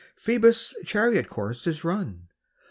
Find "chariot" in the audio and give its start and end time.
0.83-1.29